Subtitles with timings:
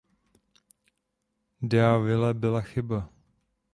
[1.61, 3.09] Deauville byla chyba.